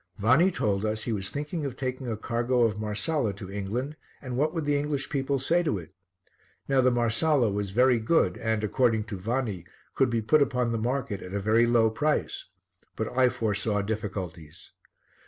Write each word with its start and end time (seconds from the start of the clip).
Vanni 0.17 0.49
told 0.49 0.83
us 0.83 1.03
he 1.03 1.13
was 1.13 1.29
thinking 1.29 1.63
of 1.63 1.77
taking 1.77 2.07
a 2.09 2.17
cargo 2.17 2.63
of 2.63 2.79
Marsala 2.79 3.33
to 3.33 3.51
England 3.51 3.95
and 4.19 4.35
what 4.35 4.51
would 4.51 4.65
the 4.65 4.75
English 4.75 5.11
people 5.11 5.37
say 5.37 5.61
to 5.61 5.77
it? 5.77 5.93
Now 6.67 6.81
the 6.81 6.89
Marsala 6.89 7.51
was 7.51 7.69
very 7.69 7.99
good 7.99 8.35
and, 8.39 8.63
according 8.63 9.03
to 9.03 9.15
Vanni, 9.19 9.63
could 9.93 10.09
be 10.09 10.23
put 10.23 10.41
upon 10.41 10.71
the 10.71 10.79
market 10.79 11.21
at 11.21 11.35
a 11.35 11.39
very 11.39 11.67
low 11.67 11.91
price, 11.91 12.45
but 12.95 13.15
I 13.15 13.29
foresaw 13.29 13.83
difficulties. 13.83 14.71